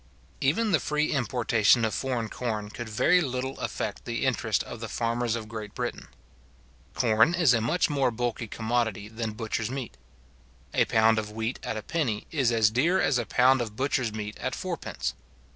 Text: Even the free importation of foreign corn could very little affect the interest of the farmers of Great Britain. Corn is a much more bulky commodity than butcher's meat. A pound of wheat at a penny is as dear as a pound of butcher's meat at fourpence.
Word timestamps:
Even 0.39 0.71
the 0.71 0.79
free 0.79 1.11
importation 1.11 1.85
of 1.85 1.93
foreign 1.93 2.27
corn 2.27 2.71
could 2.71 2.89
very 2.89 3.21
little 3.21 3.59
affect 3.59 4.03
the 4.03 4.25
interest 4.25 4.63
of 4.63 4.79
the 4.79 4.89
farmers 4.89 5.35
of 5.35 5.47
Great 5.47 5.75
Britain. 5.75 6.07
Corn 6.95 7.35
is 7.35 7.53
a 7.53 7.61
much 7.61 7.87
more 7.87 8.09
bulky 8.09 8.47
commodity 8.47 9.07
than 9.07 9.33
butcher's 9.33 9.69
meat. 9.69 9.95
A 10.73 10.85
pound 10.85 11.19
of 11.19 11.29
wheat 11.31 11.59
at 11.61 11.77
a 11.77 11.83
penny 11.83 12.25
is 12.31 12.51
as 12.51 12.71
dear 12.71 12.99
as 12.99 13.19
a 13.19 13.27
pound 13.27 13.61
of 13.61 13.75
butcher's 13.75 14.11
meat 14.11 14.35
at 14.39 14.55
fourpence. 14.55 15.13